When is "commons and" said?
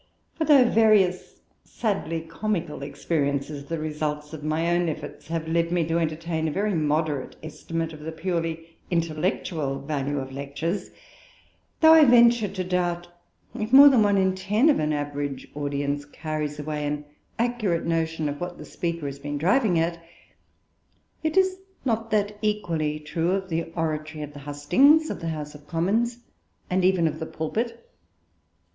25.67-26.83